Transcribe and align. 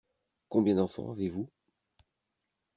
Combien 0.49 0.77
d’enfants 0.77 1.11
avez-vous? 1.11 1.47